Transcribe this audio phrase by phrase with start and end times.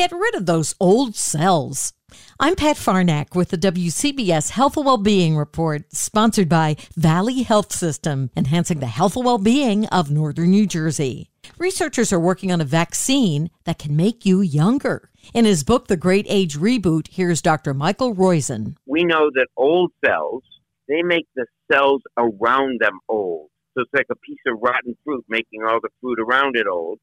[0.00, 1.92] get rid of those old cells.
[2.40, 8.30] I'm Pat Farnack with the WCBS Health and Wellbeing Report, sponsored by Valley Health System,
[8.34, 11.28] enhancing the health and well-being of northern New Jersey.
[11.58, 15.10] Researchers are working on a vaccine that can make you younger.
[15.34, 17.74] In his book, The Great Age Reboot, here's Dr.
[17.74, 18.76] Michael Roizen.
[18.86, 20.42] We know that old cells,
[20.88, 23.50] they make the cells around them old.
[23.74, 27.00] So it's like a piece of rotten fruit making all the fruit around it old.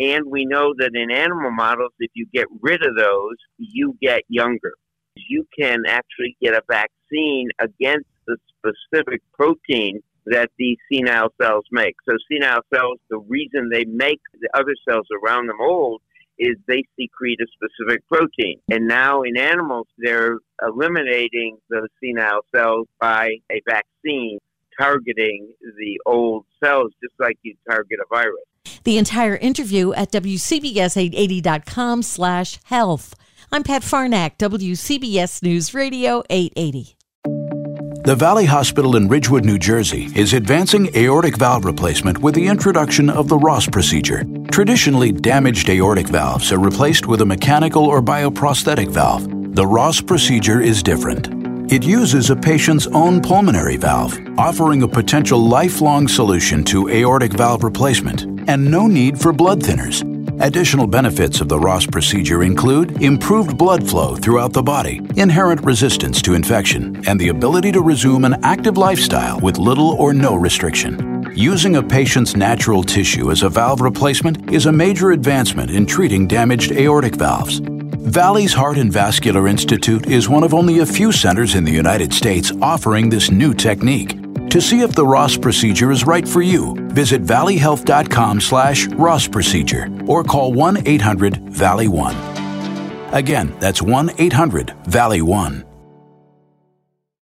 [0.00, 4.22] And we know that in animal models, if you get rid of those, you get
[4.28, 4.72] younger.
[5.16, 11.94] You can actually get a vaccine against the specific protein that these senile cells make.
[12.08, 16.00] So, senile cells, the reason they make the other cells around them old
[16.38, 18.60] is they secrete a specific protein.
[18.70, 24.38] And now in animals, they're eliminating those senile cells by a vaccine
[24.78, 28.42] targeting the old cells, just like you target a virus.
[28.84, 33.14] The entire interview at WCBS880.com slash health.
[33.50, 36.96] I'm Pat Farnack, WCBS News Radio 880.
[38.04, 43.08] The Valley Hospital in Ridgewood, New Jersey is advancing aortic valve replacement with the introduction
[43.08, 44.24] of the Ross procedure.
[44.50, 49.26] Traditionally, damaged aortic valves are replaced with a mechanical or bioprosthetic valve.
[49.54, 51.43] The Ross procedure is different.
[51.74, 57.64] It uses a patient's own pulmonary valve, offering a potential lifelong solution to aortic valve
[57.64, 60.04] replacement and no need for blood thinners.
[60.40, 66.22] Additional benefits of the Ross procedure include improved blood flow throughout the body, inherent resistance
[66.22, 71.28] to infection, and the ability to resume an active lifestyle with little or no restriction.
[71.34, 76.28] Using a patient's natural tissue as a valve replacement is a major advancement in treating
[76.28, 77.60] damaged aortic valves.
[78.04, 82.12] Valley's Heart and Vascular Institute is one of only a few centers in the United
[82.12, 84.20] States offering this new technique.
[84.50, 89.88] To see if the Ross procedure is right for you, visit valleyhealth.com slash Ross procedure
[90.06, 93.14] or call 1-800-VALLEY-1.
[93.14, 95.73] Again, that's 1-800-VALLEY-1.